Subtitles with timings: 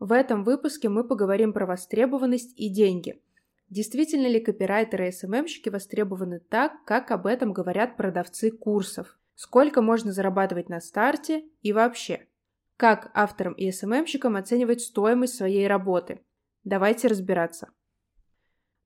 [0.00, 3.20] В этом выпуске мы поговорим про востребованность и деньги.
[3.68, 9.18] Действительно ли копирайтеры и СММщики востребованы так, как об этом говорят продавцы курсов?
[9.34, 12.26] Сколько можно зарабатывать на старте и вообще?
[12.78, 16.22] Как авторам и СММщикам оценивать стоимость своей работы?
[16.64, 17.68] Давайте разбираться.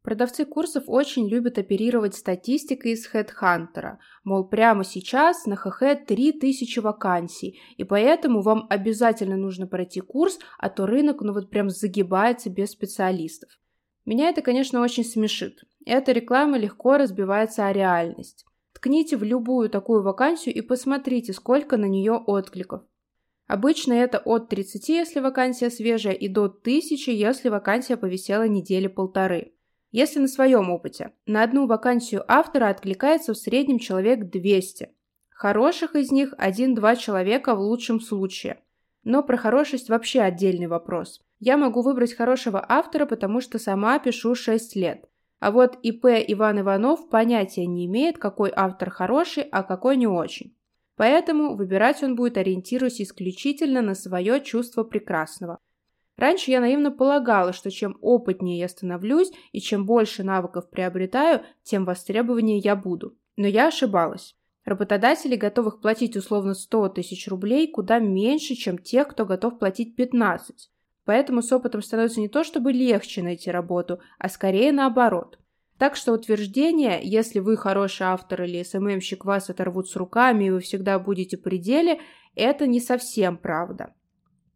[0.05, 7.59] Продавцы курсов очень любят оперировать статистикой из HeadHunter, мол, прямо сейчас на ХХ 3000 вакансий,
[7.79, 12.73] и поэтому вам обязательно нужно пройти курс, а то рынок ну вот прям загибается без
[12.73, 13.49] специалистов.
[14.05, 15.65] Меня это, конечно, очень смешит.
[15.87, 18.45] Эта реклама легко разбивается о реальность.
[18.75, 22.83] Ткните в любую такую вакансию и посмотрите, сколько на нее откликов.
[23.47, 29.54] Обычно это от 30, если вакансия свежая, и до 1000, если вакансия повисела недели полторы.
[29.95, 34.91] Если на своем опыте, на одну вакансию автора откликается в среднем человек 200.
[35.29, 38.59] Хороших из них 1-2 человека в лучшем случае.
[39.05, 41.21] Но про хорошесть вообще отдельный вопрос.
[41.39, 45.09] Я могу выбрать хорошего автора, потому что сама пишу 6 лет.
[45.39, 50.57] А вот ИП Иван Иванов понятия не имеет, какой автор хороший, а какой не очень.
[50.97, 55.61] Поэтому выбирать он будет, ориентируясь исключительно на свое чувство прекрасного.
[56.17, 61.85] Раньше я наивно полагала, что чем опытнее я становлюсь и чем больше навыков приобретаю, тем
[61.85, 63.17] востребованнее я буду.
[63.37, 64.37] Но я ошибалась.
[64.65, 70.71] Работодатели готовых платить условно 100 тысяч рублей куда меньше, чем тех, кто готов платить 15.
[71.05, 75.39] Поэтому с опытом становится не то чтобы легче найти работу, а скорее наоборот.
[75.79, 80.61] Так что утверждение, если вы хороший автор или СММщик, вас оторвут с руками и вы
[80.61, 82.01] всегда будете при деле,
[82.37, 83.93] это не совсем правда.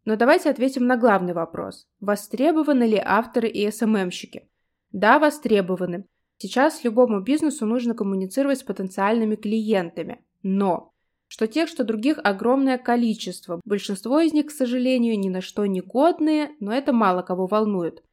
[0.09, 1.85] Но давайте ответим на главный вопрос.
[1.99, 4.49] Востребованы ли авторы и СММщики?
[4.91, 6.07] Да, востребованы.
[6.39, 10.25] Сейчас любому бизнесу нужно коммуницировать с потенциальными клиентами.
[10.41, 10.93] Но
[11.27, 13.61] что тех, что других огромное количество.
[13.65, 18.03] Большинство из них, к сожалению, ни на что не годные, но это мало кого волнует.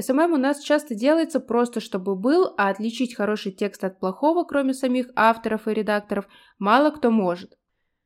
[0.00, 4.72] SMM у нас часто делается просто чтобы был, а отличить хороший текст от плохого, кроме
[4.72, 6.28] самих авторов и редакторов,
[6.58, 7.58] мало кто может.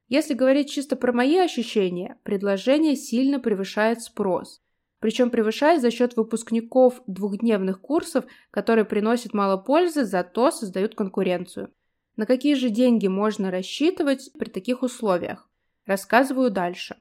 [0.08, 4.62] Если говорить чисто про мои ощущения, предложение сильно превышает спрос.
[5.00, 11.72] Причем превышает за счет выпускников двухдневных курсов, которые приносят мало пользы, зато создают конкуренцию.
[12.16, 15.50] На какие же деньги можно рассчитывать при таких условиях?
[15.84, 16.96] Рассказываю дальше.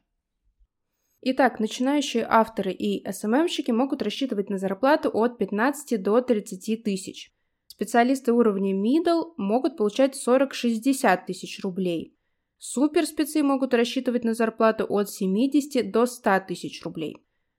[1.21, 7.33] Итак, начинающие авторы и СММщики могут рассчитывать на зарплату от 15 до 30 тысяч.
[7.67, 12.14] Специалисты уровня middle могут получать 40-60 тысяч рублей.
[12.67, 17.17] Суперспецы могут рассчитывать на зарплату от 70 до 100 тысяч рублей.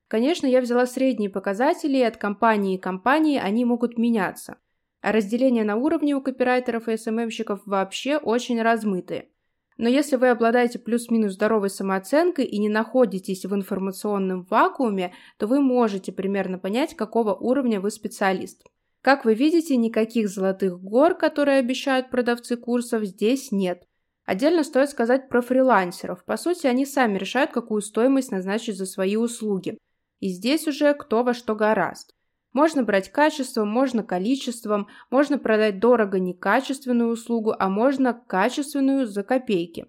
[0.08, 4.58] Конечно, я взяла средние показатели, и от компании к компании они могут меняться.
[5.02, 9.28] А разделение на уровни у копирайтеров и СММщиков вообще очень размытые.
[9.76, 15.60] Но если вы обладаете плюс-минус здоровой самооценкой и не находитесь в информационном вакууме, то вы
[15.60, 18.64] можете примерно понять, какого уровня вы специалист.
[19.02, 23.84] Как вы видите, никаких золотых гор, которые обещают продавцы курсов, здесь нет–
[24.26, 26.24] Отдельно стоит сказать про фрилансеров.
[26.24, 29.78] По сути, они сами решают, какую стоимость назначить за свои услуги.
[30.18, 32.12] И здесь уже кто во что гораст.
[32.52, 39.86] Можно брать качеством, можно количеством, можно продать дорого некачественную услугу, а можно качественную за копейки.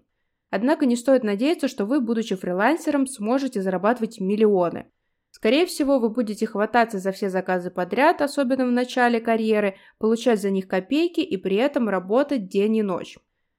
[0.50, 4.90] Однако не стоит надеяться, что вы, будучи фрилансером, сможете зарабатывать миллионы.
[5.30, 10.50] Скорее всего, вы будете хвататься за все заказы подряд, особенно в начале карьеры, получать за
[10.50, 13.18] них копейки и при этом работать день и ночь.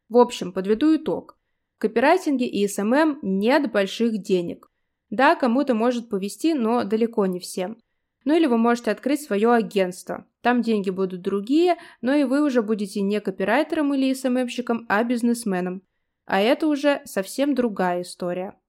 [0.10, 1.38] В общем, подведу итог.
[1.78, 4.70] В копирайтинге и SMM нет больших денег.
[5.10, 7.78] Да, кому-то может повезти, но далеко не всем.
[8.26, 10.26] Ну или вы можете открыть свое агентство.
[10.42, 15.04] Там деньги будут другие, но и вы уже будете не копирайтером или SMM щиком, а
[15.04, 15.84] бизнесменом.
[16.26, 18.60] А это уже совсем другая история.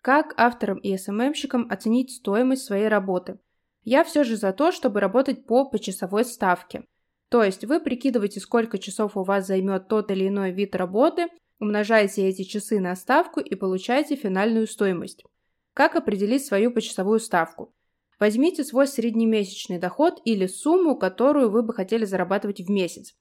[0.00, 3.38] Как авторам и СММщикам оценить стоимость своей работы?
[3.84, 6.84] Я все же за то, чтобы работать по почасовой ставке.
[7.32, 11.28] То есть вы прикидываете, сколько часов у вас займет тот или иной вид работы,
[11.60, 15.24] умножаете эти часы на ставку и получаете финальную стоимость.
[15.72, 17.74] Как определить свою почасовую ставку?
[18.20, 23.14] Возьмите свой среднемесячный доход или сумму, которую вы бы хотели зарабатывать в месяц.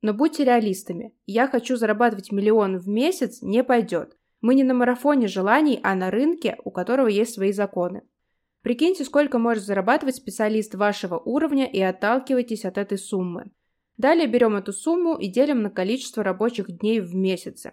[0.00, 1.12] Но будьте реалистами.
[1.26, 4.16] Я хочу зарабатывать миллион в месяц не пойдет.
[4.42, 8.02] Мы не на марафоне желаний, а на рынке, у которого есть свои законы.
[8.62, 13.50] Прикиньте, сколько может зарабатывать специалист вашего уровня и отталкивайтесь от этой суммы.
[13.96, 17.72] Далее берем эту сумму и делим на количество рабочих дней в месяце.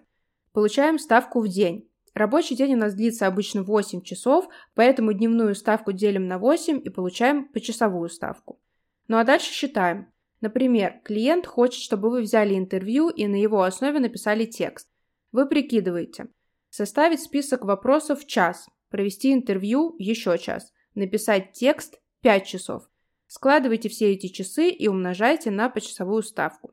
[0.53, 1.89] Получаем ставку в день.
[2.13, 6.89] Рабочий день у нас длится обычно 8 часов, поэтому дневную ставку делим на 8 и
[6.89, 8.59] получаем почасовую ставку.
[9.07, 10.13] Ну а дальше считаем.
[10.39, 14.87] Например, клиент хочет, чтобы вы взяли интервью и на его основе написали текст.
[15.31, 16.27] Вы прикидываете.
[16.69, 18.67] Составить список вопросов час.
[18.89, 22.83] провести интервью– еще час, написать текст– 5 часов.
[23.35, 26.69] Складывайте все эти часы и умножайте на почасовую ставку.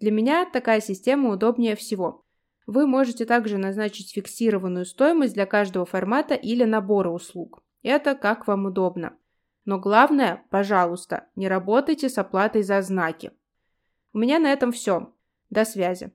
[0.00, 2.24] Для меня такая система удобнее всего.
[2.66, 7.62] Вы можете также назначить фиксированную стоимость для каждого формата или набора услуг.
[7.84, 9.16] Это как вам удобно.
[9.64, 13.30] Но главное, пожалуйста, не работайте с оплатой за знаки.
[14.12, 15.14] У меня на этом все.
[15.48, 16.10] До связи.